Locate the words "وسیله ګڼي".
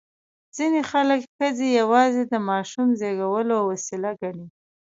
3.69-4.47